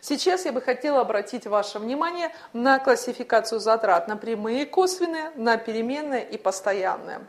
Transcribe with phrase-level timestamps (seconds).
[0.00, 5.56] Сейчас я бы хотела обратить ваше внимание на классификацию затрат на прямые и косвенные, на
[5.56, 7.20] переменные и постоянные.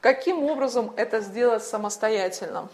[0.00, 2.68] Каким образом это сделать самостоятельно?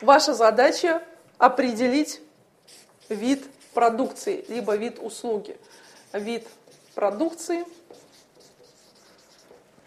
[0.00, 1.02] Ваша задача
[1.38, 2.20] определить
[3.08, 5.56] вид продукции, либо вид услуги.
[6.12, 6.46] Вид
[6.94, 7.64] продукции,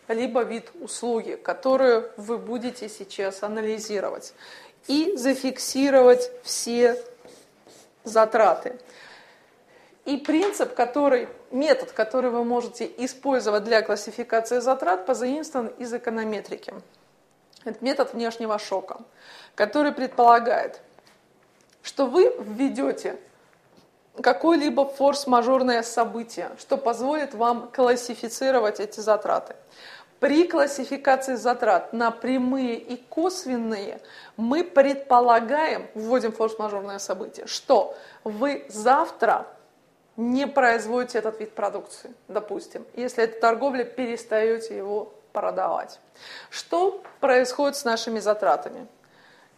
[0.07, 4.33] либо вид услуги, которую вы будете сейчас анализировать.
[4.87, 7.01] И зафиксировать все
[8.03, 8.77] затраты.
[10.05, 16.73] И принцип, который, метод, который вы можете использовать для классификации затрат, позаимствован из эконометрики.
[17.65, 19.01] Это метод внешнего шока,
[19.55, 20.79] который предполагает,
[21.83, 23.17] что вы введете
[24.21, 29.55] какое-либо форс-мажорное событие, что позволит вам классифицировать эти затраты.
[30.19, 34.01] При классификации затрат на прямые и косвенные
[34.35, 39.45] мы предполагаем, вводим форс-мажорное событие, что вы завтра
[40.15, 45.99] не производите этот вид продукции, допустим, если это торговля, перестаете его продавать.
[46.49, 48.87] Что происходит с нашими затратами?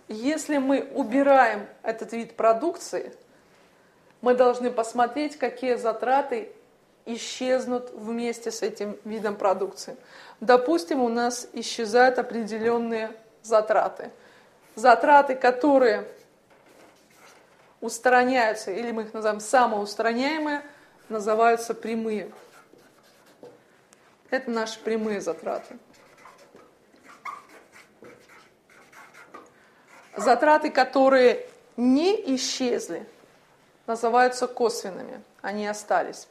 [0.10, 3.14] Если мы убираем этот вид продукции,
[4.20, 6.52] мы должны посмотреть, какие затраты
[7.16, 9.96] исчезнут вместе с этим видом продукции.
[10.40, 14.12] Допустим, у нас исчезают определенные затраты.
[14.76, 16.08] Затраты, которые
[17.82, 20.64] устраняются, или мы их называем самоустраняемые,
[21.10, 22.32] называются прямые.
[24.30, 25.78] Это наши прямые затраты.
[30.16, 33.08] Затраты, которые не исчезли,
[33.88, 36.28] называются косвенными, они остались.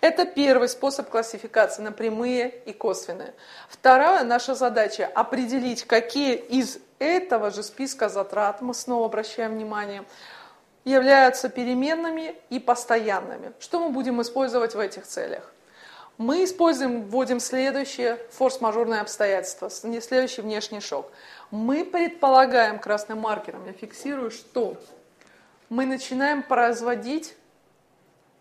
[0.00, 3.34] Это первый способ классификации на прямые и косвенные.
[3.68, 10.04] Вторая наша задача определить, какие из этого же списка затрат, мы снова обращаем внимание,
[10.84, 13.52] являются переменными и постоянными.
[13.58, 15.52] Что мы будем использовать в этих целях?
[16.18, 21.10] Мы используем, вводим следующее форс-мажорное обстоятельство, следующий внешний шок.
[21.50, 24.76] Мы предполагаем красным маркером, я фиксирую, что
[25.68, 27.34] мы начинаем производить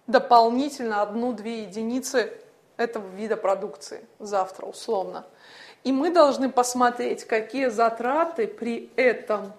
[0.07, 2.31] дополнительно одну-две единицы
[2.77, 5.25] этого вида продукции завтра условно.
[5.83, 9.53] И мы должны посмотреть, какие затраты при этом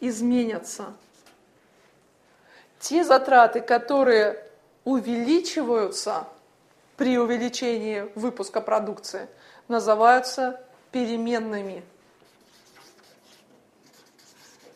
[0.00, 0.92] изменятся.
[2.78, 4.44] Те затраты, которые
[4.84, 6.26] увеличиваются
[6.96, 9.28] при увеличении выпуска продукции,
[9.68, 10.60] называются
[10.92, 11.82] переменными.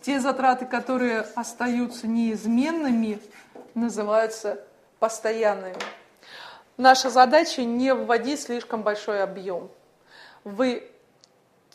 [0.00, 3.20] Те затраты, которые остаются неизменными,
[3.74, 4.64] называются
[5.02, 5.74] постоянными.
[6.76, 9.68] Наша задача не вводить слишком большой объем.
[10.44, 10.88] Вы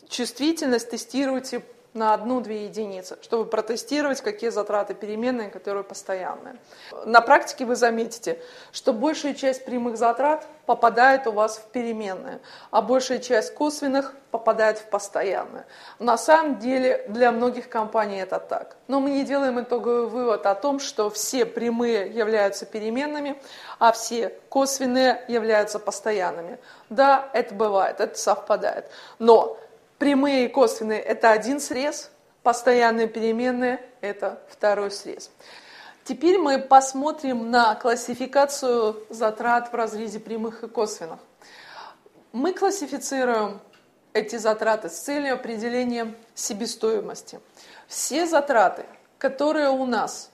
[0.08, 1.62] чувствительность тестируете
[1.94, 6.56] на одну-две единицы, чтобы протестировать, какие затраты переменные, которые постоянные.
[7.04, 8.40] На практике вы заметите,
[8.72, 12.40] что большая часть прямых затрат попадает у вас в переменные,
[12.70, 15.64] а большая часть косвенных попадает в постоянные.
[15.98, 18.76] На самом деле для многих компаний это так.
[18.86, 23.40] Но мы не делаем итоговый вывод о том, что все прямые являются переменными,
[23.78, 26.58] а все косвенные являются постоянными.
[26.90, 28.90] Да, это бывает, это совпадает.
[29.18, 29.58] Но
[29.98, 32.10] Прямые и косвенные– это один срез,
[32.42, 35.30] постоянные переменные– это второй срез.
[36.04, 41.18] Теперь мы посмотрим на классификацию затрат в разрезе прямых и косвенных.
[42.32, 43.60] Мы классифицируем
[44.12, 47.40] эти затраты с целью определения себестоимости.
[47.88, 48.86] Все затраты,
[49.18, 50.30] которые у нас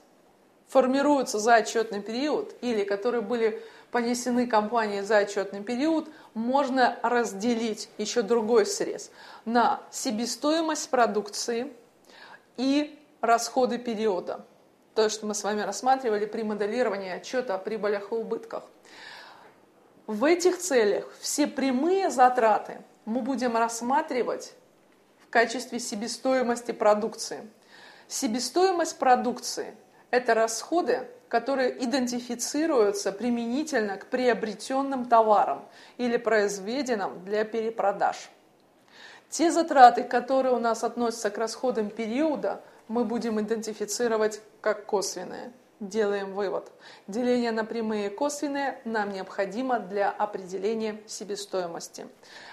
[0.67, 3.61] формируются за отчетный период или которые были
[3.91, 9.09] понесены компанией за отчетный период, можно разделить еще другой срез
[9.45, 11.71] на себестоимость продукции
[12.57, 14.45] и расходы периода.
[14.95, 18.63] То, что мы с вами рассматривали при моделировании отчета о прибылях и убытках.
[20.07, 24.53] В этих целях все прямые затраты мы будем рассматривать
[25.19, 27.49] в качестве себестоимости продукции.
[28.07, 29.73] Себестоимость продукции–
[30.11, 35.65] это расходы, которые идентифицируются применительно к приобретенным товарам
[35.97, 38.29] или произведенным для перепродаж.
[39.29, 45.51] Те затраты, которые у нас относятся к расходам периода, мы будем идентифицировать как косвенные.
[45.81, 46.71] Делаем вывод.
[47.07, 52.07] Деление на прямые и косвенные нам необходимо для определения себестоимости.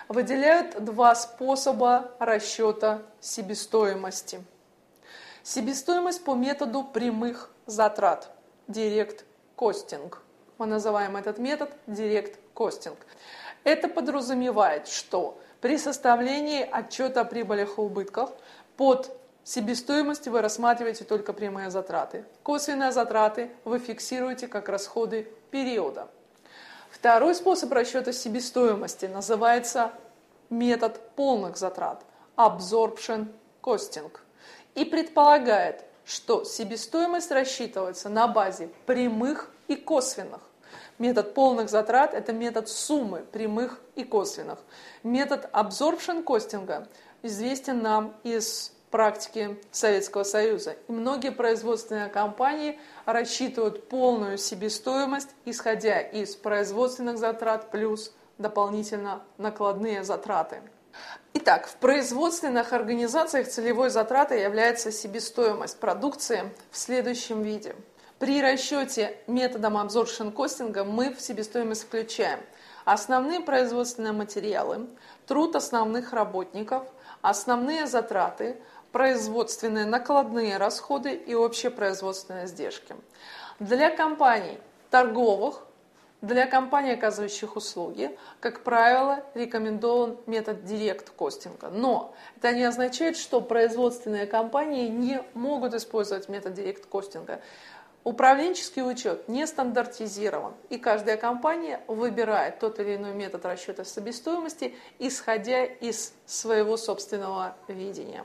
[0.08, 4.42] Выделяют два способа расчета себестоимости.
[5.44, 8.30] Себестоимость по методу прямых затрат–
[8.68, 9.24] Direct
[9.56, 10.14] Costing.
[10.58, 12.96] Мы называем этот метод Direct Costing.
[13.64, 18.30] Это подразумевает, что при составлении отчета о прибылях и убытках
[18.76, 19.10] под
[19.42, 22.24] себестоимости вы рассматриваете только прямые затраты.
[22.44, 26.06] Косвенные затраты вы фиксируете как расходы периода.
[26.88, 29.90] Второй способ расчета себестоимости называется
[30.50, 32.04] метод полных затрат–
[32.36, 33.26] absorption
[33.60, 34.12] costing
[34.74, 40.40] и предполагает, что себестоимость рассчитывается на базе прямых и косвенных.
[40.98, 44.58] Метод полных затрат– это метод суммы прямых и косвенных.
[45.02, 46.88] Метод absorption костинга
[47.22, 50.76] известен нам из практики Советского Союза.
[50.86, 60.62] И многие производственные компании рассчитывают полную себестоимость, исходя из производственных затрат плюс дополнительно накладные затраты.
[61.34, 67.74] Итак, в производственных организациях целевой затратой является себестоимость продукции в следующем виде.
[68.18, 72.40] При расчете методом absorption костинга мы в себестоимость включаем
[72.84, 74.86] основные производственные материалы,
[75.26, 76.84] труд основных работников,
[77.22, 78.60] основные затраты,
[78.92, 82.94] производственные накладные расходы и общие производственные издержки.
[83.58, 84.58] Для компаний
[84.90, 85.62] торговых
[86.22, 91.68] для компаний, оказывающих услуги, как правило, рекомендован метод директ-костинга.
[91.68, 97.40] Но это не означает, что производственные компании не могут использовать метод директ-костинга.
[98.04, 105.64] Управленческий учет не стандартизирован, и каждая компания выбирает тот или иной метод расчета себестоимости, исходя
[105.64, 108.24] из своего собственного видения.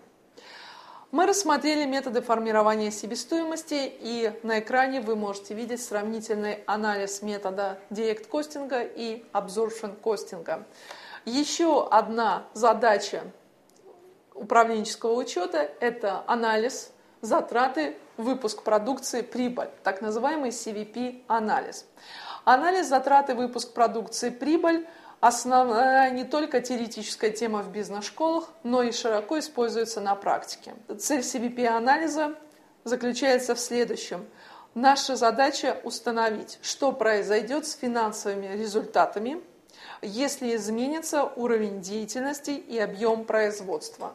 [1.10, 8.28] Мы рассмотрели методы формирования себестоимости, и на экране вы можете видеть сравнительный анализ метода Direct
[8.28, 10.66] костинга и Absorption костинга.
[11.24, 13.24] Еще одна задача
[14.34, 21.86] управленческого учета– это анализ затраты, выпуск продукции, прибыль, так называемый CVP-анализ.
[22.44, 24.86] Анализ затраты, выпуск продукции, прибыль–
[25.20, 30.76] основная не только теоретическая тема в бизнес-школах, но и широко используется на практике.
[31.00, 32.36] Цель CVP-анализа
[32.84, 34.26] заключается в следующем.
[34.74, 39.42] Наша задача установить, что произойдет с финансовыми результатами,
[40.02, 44.14] если изменится уровень деятельности и объем производства.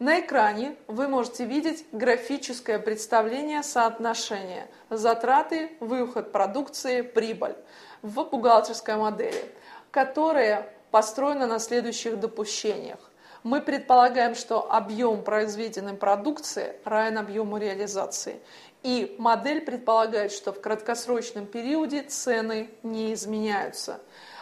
[0.00, 7.54] На экране вы можете видеть графическое представление соотношения затраты, выход продукции, прибыль
[8.02, 9.44] в бухгалтерской модели–
[9.90, 12.98] которая построена на следующих допущениях.
[13.42, 18.40] Мы предполагаем, что объем произведенной продукции равен объему реализации.
[18.82, 24.00] И модель предполагает, что в краткосрочном периоде цены не изменяются.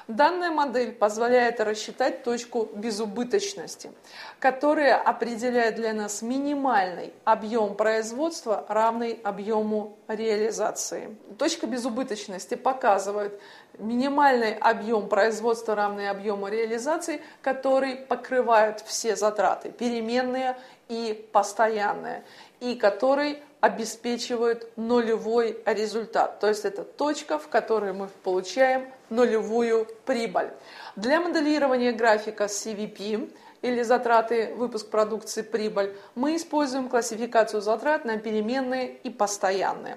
[0.09, 3.93] Данная модель позволяет рассчитать точку безубыточности,
[4.39, 11.15] которая определяет для нас минимальный объем производства, равный объему реализации.
[11.37, 13.39] Точка безубыточности показывает
[13.77, 20.57] минимальный объем производства, равный объему реализации, который покрывает все затраты, переменные
[20.89, 22.25] и постоянные,
[22.61, 26.41] и который обеспечивает нулевой результат.
[26.41, 30.51] То есть это точка, в которой мы получаем нулевую прибыль.
[30.97, 33.33] Для моделирования графика CVP
[33.63, 39.97] или затраты выпуск продукции прибыль мы используем классификацию затрат на переменные и постоянные.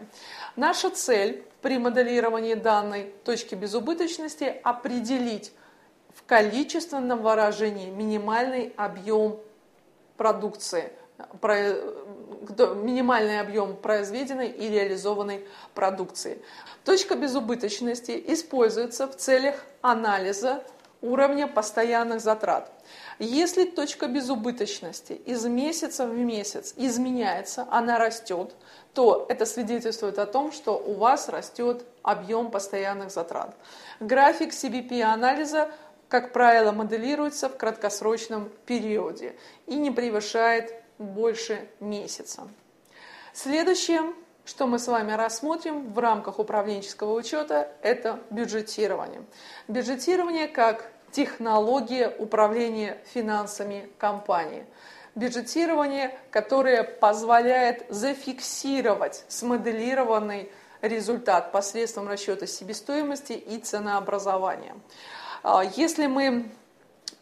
[0.56, 5.54] Наша цель при моделировании данной точки безубыточности определить
[6.14, 9.40] в количественном выражении минимальный объем
[10.18, 10.92] продукции,
[12.76, 16.42] минимальный объем произведенной и реализованной продукции.
[16.84, 20.64] Точка безубыточности используется в целях анализа
[21.02, 22.72] уровня постоянных затрат.
[23.20, 28.56] Если точка безубыточности из месяца в месяц изменяется, она растет,
[28.94, 33.56] то это свидетельствует о том, что у вас растет объем постоянных затрат.
[34.00, 35.72] График CBP-анализа,
[36.08, 42.48] как правило, моделируется в краткосрочном периоде и не превышает больше месяца.
[43.34, 44.02] Следующее
[44.46, 49.24] что мы с вами рассмотрим в рамках управленческого учета, это бюджетирование.
[49.68, 54.66] Бюджетирование как технология управления финансами компании.
[55.14, 64.76] Бюджетирование, которое позволяет зафиксировать смоделированный результат посредством расчета себестоимости и ценообразования.
[65.44, 66.50] А, если мы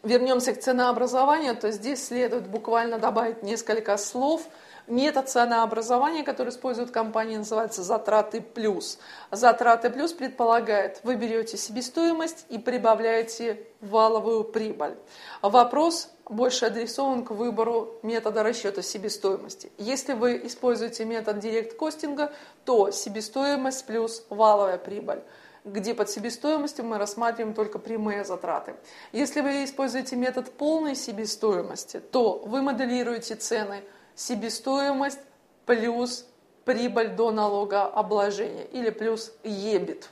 [0.02, 4.42] вернемся к ценообразованию, то здесь следует буквально добавить несколько слов–
[4.90, 8.98] Метод ценообразования, который используют компании, называется затраты плюс.
[9.30, 14.96] Затраты плюс предполагает, вы берете себестоимость и прибавляете валовую прибыль.
[15.42, 19.70] Вопрос больше адресован к выбору метода расчета себестоимости.
[19.78, 22.32] Если вы используете метод директ-костинга,
[22.64, 25.22] то себестоимость плюс валовая прибыль
[25.64, 28.74] где под себестоимостью мы рассматриваем только прямые затраты.
[29.12, 33.82] Если вы используете метод полной себестоимости, то вы моделируете цены
[34.14, 35.20] себестоимость
[35.66, 36.26] плюс
[36.64, 40.04] прибыль до налогообложения или плюс EBIT.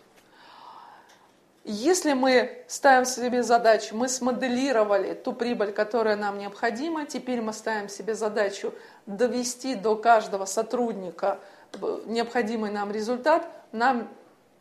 [1.65, 7.91] Если мы ставим себе задачу, мы смоделировали ту прибыль, которая нам необходима, теперь мы ставим
[7.91, 8.73] себе задачу
[9.05, 11.39] довести до каждого сотрудника
[12.07, 14.09] необходимый нам результат, нам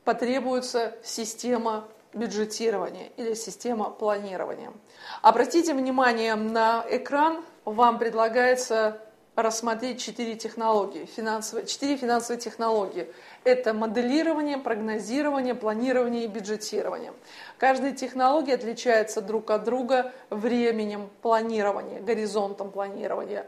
[0.08, 4.72] потребуется система бюджетирования или система планирования.
[5.22, 9.02] Обратите внимание на экран, вам предлагается
[9.36, 13.12] рассмотреть четыре технологии, финансовые, четыре финансовые технологии.
[13.44, 17.12] Это моделирование, прогнозирование, планирование и бюджетирование.
[17.58, 23.46] Каждая технология отличается друг от друга временем планирования, горизонтом планирования.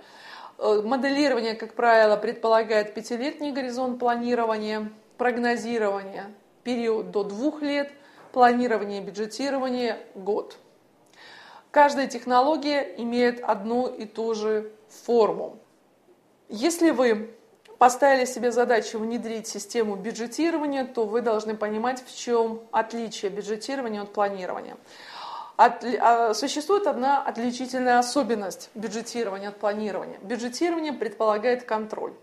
[0.58, 6.26] Э, моделирование, как правило, предполагает пятилетний горизонт планирования, прогнозирование–
[6.64, 7.92] период до двух лет,
[8.32, 10.58] планирование и бюджетирование– год.
[11.72, 14.72] Каждая технология имеет одну и ту же
[15.06, 15.60] форму.
[16.48, 17.36] Если вы
[17.78, 24.14] поставили себе задачу внедрить систему бюджетирования, то вы должны понимать, в чем отличие бюджетирования от
[24.14, 24.78] планирования.
[25.58, 30.18] От, а, существует одна отличительная особенность бюджетирования от планирования.
[30.20, 32.14] Бюджетирование предполагает контроль.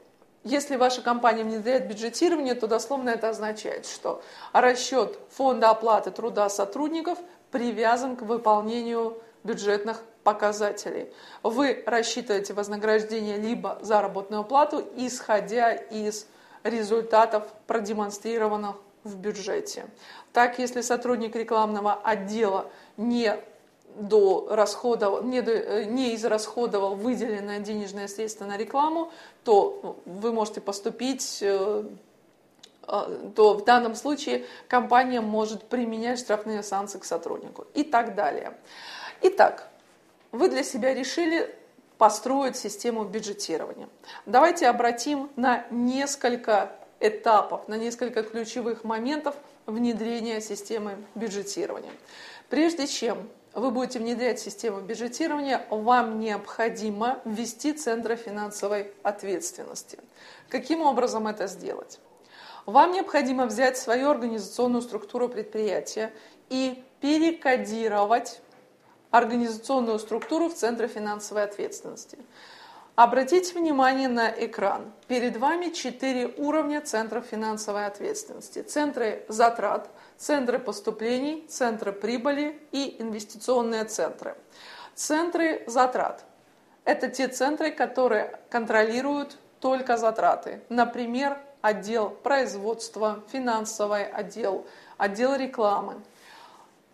[0.47, 4.23] Если ваша компания внедряет бюджетирование, то дословно это означает, что
[4.53, 7.19] расчет фонда оплаты труда сотрудников
[7.51, 11.13] привязан к выполнению бюджетных показателей.
[11.43, 16.29] Вы рассчитываете вознаграждение либо заработную плату, исходя из
[16.63, 19.87] результатов, продемонстрированных в бюджете.
[20.33, 23.37] Так, если сотрудник рекламного отдела не
[23.99, 29.11] до расходов, не, до, не израсходовал выделенное денежное средство на рекламу,
[29.45, 31.85] то вы можете поступить э,
[32.87, 38.57] э, то в данном случае компания может применять штрафные санкции к сотруднику и так далее.
[39.23, 39.69] Итак,
[40.33, 41.55] вы для себя решили
[41.99, 43.89] построить систему бюджетирования.
[44.27, 49.35] Давайте обратим на несколько этапов, на несколько ключевых моментов
[49.67, 51.93] внедрения системы бюджетирования.
[52.49, 59.99] Прежде чем вы будете внедрять систему бюджетирования, вам необходимо ввести центры финансовой ответственности.
[60.49, 61.99] Каким образом это сделать?
[62.67, 66.13] Вам необходимо взять свою организационную структуру предприятия
[66.51, 68.41] и перекодировать
[69.11, 72.19] организационную структуру в Центре финансовой ответственности.
[72.97, 74.93] Обратите внимание на экран.
[75.07, 78.63] Перед вами четыре уровня центров финансовой ответственности.
[78.63, 84.37] Центры затрат, центры поступлений, центры прибыли и инвестиционные центры.
[84.95, 86.25] Центры затрат–
[86.85, 90.61] это те центры, которые контролируют только затраты.
[90.69, 96.03] Например, отдел производства, финансовый отдел, отдел рекламы,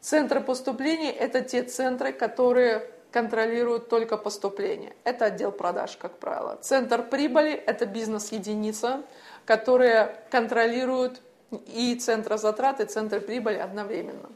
[0.03, 4.97] Центры поступления– это те центры, которые контролируют только поступление.
[5.05, 6.59] Это отдел продаж, как правило.
[6.61, 9.05] Центр прибыли– это бизнес-единица,
[9.47, 11.21] которая контролирует
[11.67, 14.31] и центры затрат, и центры прибыли одновременно.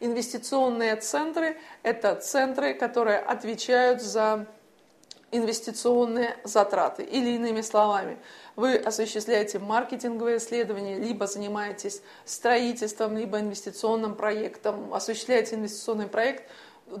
[0.00, 4.46] Инвестиционные центры– это центры, которые отвечают за
[5.30, 7.02] инвестиционные затраты.
[7.02, 8.18] Или иными словами,
[8.56, 16.50] вы осуществляете маркетинговые исследования, либо занимаетесь строительством, либо инвестиционным проектом, осуществляете инвестиционный проект,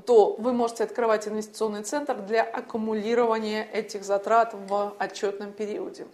[0.06, 6.06] то вы можете открывать инвестиционный центр для аккумулирования этих затрат в отчетном периоде.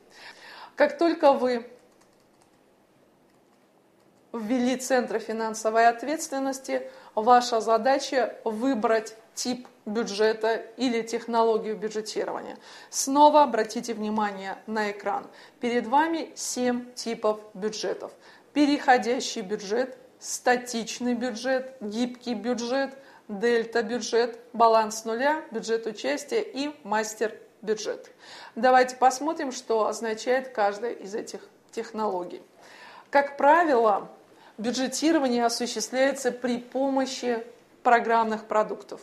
[0.76, 1.66] Как только вы
[4.32, 12.58] ввели центры финансовой ответственности, ваша задача выбрать тип бюджета или технологию бюджетирования.
[12.90, 15.26] Снова обратите внимание на экран.
[15.60, 18.12] Перед вами 7 типов бюджетов.
[18.52, 22.96] Переходящий бюджет, статичный бюджет, гибкий бюджет,
[23.28, 28.10] дельта-бюджет, баланс нуля, бюджет участия и мастер-бюджет.
[28.54, 31.40] Давайте посмотрим, что означает каждая из этих
[31.70, 32.42] технологий.
[33.10, 34.08] Как правило,
[34.58, 37.44] бюджетирование осуществляется при помощи
[37.86, 39.00] программных продуктов.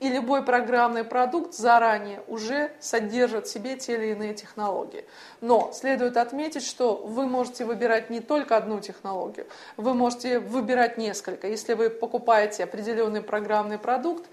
[0.00, 5.04] И любой программный продукт заранее уже содержит в себе те или иные технологии.
[5.42, 11.46] Но следует отметить, что вы можете выбирать не только одну технологию, вы можете выбирать несколько.
[11.46, 14.24] Если вы покупаете определенный программный продукт,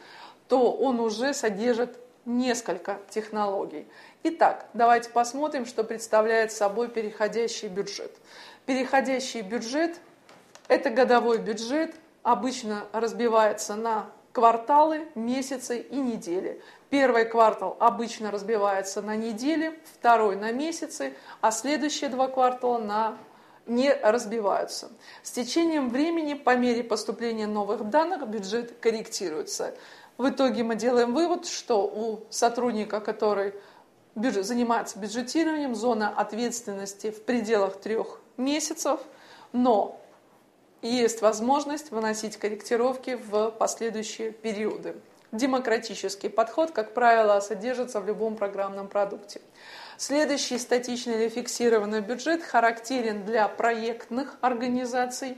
[0.47, 3.85] то он уже содержит несколько технологий.
[4.23, 8.11] Итак, давайте посмотрим, что представляет собой переходящий бюджет.
[8.69, 9.99] Переходящий бюджет–
[10.67, 16.61] это годовой бюджет, обычно разбивается на кварталы, месяцы и недели.
[16.91, 23.17] Первый квартал обычно разбивается на недели, второй на месяцы, а следующие два квартала на
[23.65, 24.91] не разбиваются.
[25.23, 29.73] С течением времени, по мере поступления новых данных, бюджет корректируется.
[30.19, 33.55] В итоге мы делаем вывод, что у сотрудника, который
[34.13, 38.99] бюджет, заниматься бюджетированием, зона ответственности в пределах трех месяцев,
[39.53, 39.99] но
[40.81, 44.95] есть возможность выносить корректировки в последующие периоды.
[45.31, 49.41] Демократический подход, как правило, содержится в любом программном продукте.
[49.97, 55.37] Следующий статичный или фиксированный бюджет характерен для проектных организаций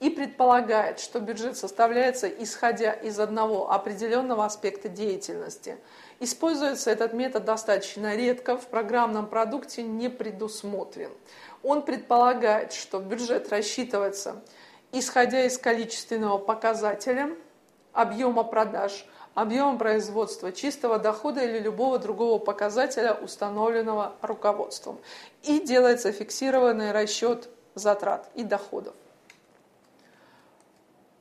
[0.00, 5.78] и предполагает, что бюджет составляется исходя из одного определенного аспекта деятельности.
[6.18, 11.10] Используется этот метод достаточно редко, в программном продукте не предусмотрен.
[11.62, 14.42] Он предполагает, что бюджет рассчитывается
[14.92, 17.30] исходя из количественного показателя,
[17.92, 24.98] объема продаж, объема производства, чистого дохода или любого другого показателя, установленного руководством.
[25.42, 28.94] И делается фиксированный расчет затрат и доходов.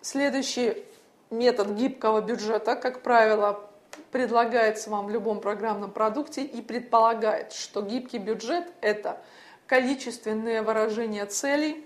[0.02, 0.86] Следующий
[1.30, 3.70] метод гибкого бюджета, как правило,
[4.12, 9.22] предлагается вам в любом программном продукте и предполагает, что гибкий бюджет– это
[9.68, 11.86] количественное выражение целей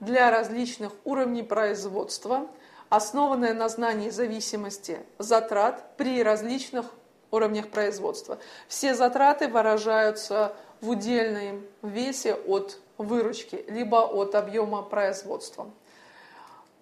[0.00, 2.46] для различных уровней производства,
[2.88, 6.86] основанное на знании зависимости затрат при различных
[7.30, 8.38] уровнях производства.
[8.68, 15.70] Все затраты выражаются в удельном весе от выручки, либо от объема производства.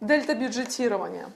[0.00, 1.26] Дельта-бюджетирование.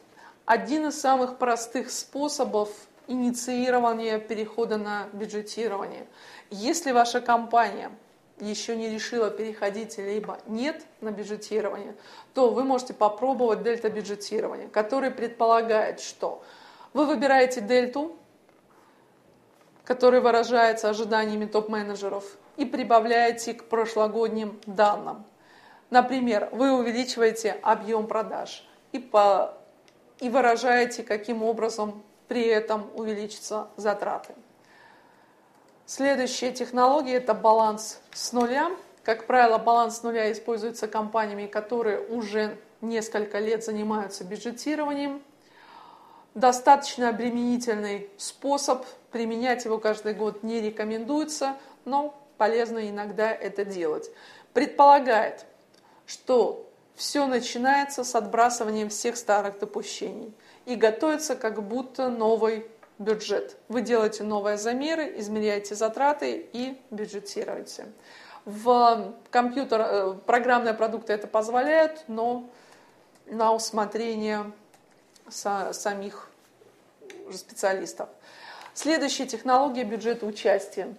[0.46, 2.68] Один из самых простых способов
[3.08, 6.06] инициирования перехода на бюджетирование.
[6.48, 7.90] Если ваша компания
[8.38, 11.96] еще не решила переходить либо нет на бюджетирование,
[12.34, 16.44] то вы можете попробовать дельта-бюджетирование, которое предполагает, что
[16.92, 18.16] вы выбираете дельту,
[19.84, 22.24] которая выражается ожиданиями топ-менеджеров,
[22.56, 25.24] и прибавляете к прошлогодним данным.
[25.92, 29.52] Например, вы увеличиваете объем продаж и, по,
[30.20, 34.32] и выражаете, каким образом при этом увеличатся затраты.
[35.84, 38.70] Следующая технология– это баланс с нуля.
[39.04, 45.20] Как правило, баланс с нуля используется компаниями, которые уже несколько лет занимаются бюджетированием.
[46.34, 54.10] Достаточно обременительный способ, применять его каждый год не рекомендуется, но полезно иногда это делать.
[54.54, 55.44] Предполагает,
[56.06, 60.32] что все начинается с отбрасыванием всех старых допущений
[60.66, 62.66] и готовится как будто новый
[62.98, 63.56] бюджет.
[63.68, 67.86] Вы делаете новые замеры, измеряете затраты и бюджетируете.
[68.44, 72.50] В компьютер, э, программные продукты это позволяют, но
[73.26, 74.52] на усмотрение
[75.28, 76.28] самих
[77.32, 78.08] специалистов.
[78.74, 80.94] Следующая технология– бюджет участия.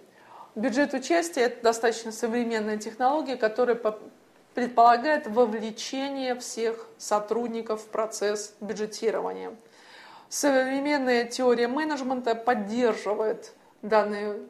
[0.54, 3.76] Бюджет участия– это достаточно современная технология, которая
[4.54, 9.54] предполагает вовлечение всех сотрудников в процесс бюджетирования.
[10.28, 14.48] Современная теория менеджмента поддерживает данную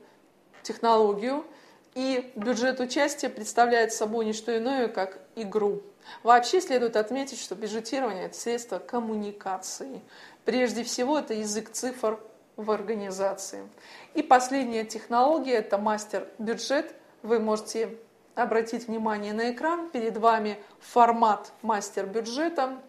[0.62, 1.44] технологию,
[1.94, 5.82] и бюджет участия представляет собой не что иное, как игру.
[6.22, 10.02] Вообще следует отметить, что бюджетирование– это средство коммуникации.
[10.44, 12.18] Прежде всего, это язык цифр
[12.56, 13.68] в организации.
[14.14, 16.94] И последняя технология– это мастер-бюджет.
[17.22, 17.96] Вы можете
[18.34, 19.90] обратить внимание на экран.
[19.90, 22.78] Перед вами формат мастер-бюджета–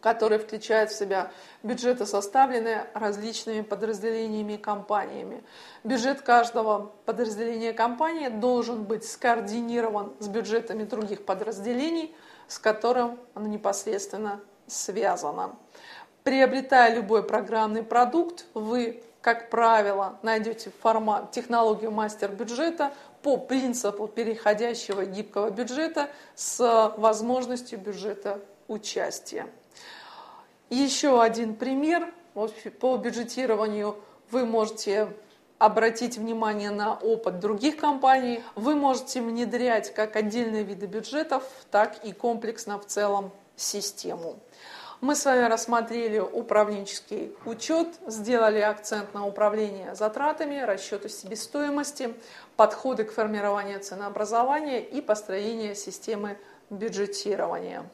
[0.00, 1.30] который включает в себя
[1.62, 5.42] бюджеты, составленные различными подразделениями и компаниями.
[5.84, 12.14] Бюджет каждого подразделения компании должен быть скоординирован с бюджетами других подразделений,
[12.48, 15.56] с которым оно непосредственно связано.
[16.24, 25.50] Приобретая любой программный продукт, вы, как правило, найдете формат, технологию мастер-бюджета по принципу переходящего гибкого
[25.50, 29.46] бюджета с возможностью бюджета участия.
[30.70, 32.12] Еще один пример
[32.80, 33.96] по бюджетированию.
[34.30, 35.08] Вы можете
[35.58, 38.42] обратить внимание на опыт других компаний.
[38.54, 44.38] Вы можете внедрять как отдельные виды бюджетов, так и комплексно в целом систему.
[45.00, 52.14] Мы с вами рассмотрели управленческий учет, сделали акцент на управление затратами, расчеты себестоимости,
[52.56, 57.88] подходы к формированию ценообразования и построение системы бюджетирования.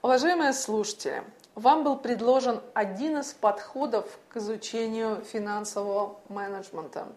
[0.00, 1.22] Уважаемые слушатели,
[1.54, 7.08] вам был предложен один из подходов к изучению финансового менеджмента.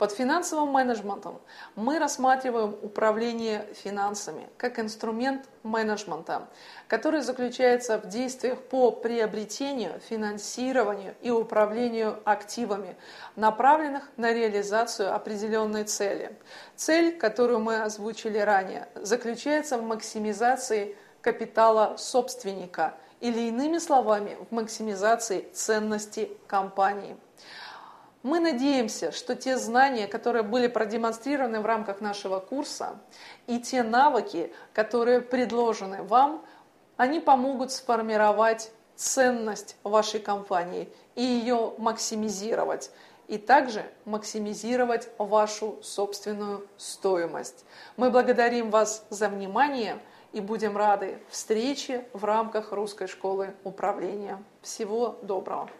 [0.00, 1.42] Под финансовым менеджментом
[1.76, 6.48] мы рассматриваем управление финансами как инструмент менеджмента,
[6.88, 12.96] который заключается в действиях по приобретению, финансированию и управлению активами,
[13.36, 16.34] направленных на реализацию определенной цели.
[16.76, 25.46] Цель, которую мы озвучили ранее, заключается в максимизации капитала собственника– или иными словами в максимизации
[25.52, 27.16] ценности компании.
[28.22, 32.98] Мы надеемся, что те знания, которые были продемонстрированы в рамках нашего курса,
[33.46, 36.44] и те навыки, которые предложены вам,
[36.98, 42.90] они помогут сформировать ценность вашей компании и ее максимизировать,
[43.26, 47.64] и также максимизировать вашу собственную стоимость.
[47.96, 49.98] Мы благодарим вас за внимание
[50.32, 54.42] и будем рады встрече в рамках Русской школы управления.
[54.60, 55.70] Всего доброго!